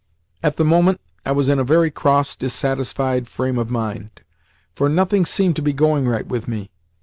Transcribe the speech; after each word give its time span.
At 0.41 0.57
the 0.57 0.65
moment 0.65 0.99
I 1.27 1.31
was 1.31 1.47
in 1.47 1.59
a 1.59 1.63
very 1.63 1.91
cross, 1.91 2.35
dissatisfied 2.35 3.27
frame 3.27 3.59
of 3.59 3.69
mind, 3.69 4.23
for 4.73 4.89
nothing 4.89 5.27
seemed 5.27 5.55
to 5.57 5.61
be 5.61 5.73
going 5.73 6.07
right 6.07 6.25
with 6.25 6.47
me. 6.47 6.71